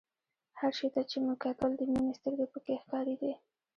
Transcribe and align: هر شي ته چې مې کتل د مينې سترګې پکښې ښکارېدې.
هر 0.59 0.71
شي 0.77 0.87
ته 0.93 1.01
چې 1.09 1.17
مې 1.25 1.35
کتل 1.43 1.71
د 1.77 1.81
مينې 1.91 2.13
سترګې 2.19 2.45
پکښې 2.53 2.75
ښکارېدې. 2.83 3.33